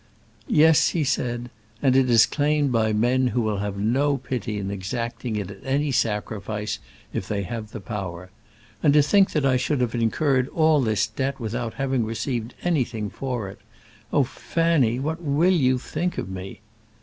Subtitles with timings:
[0.47, 4.71] "Yes," he said; "and it is claimed by men who will have no pity in
[4.71, 6.79] exacting it at any sacrifice,
[7.13, 8.31] if they have the power.
[8.81, 13.11] And to think that I should have incurred all this debt without having received anything
[13.11, 13.59] for it.
[14.11, 16.61] Oh, Fanny, what will you think of me!"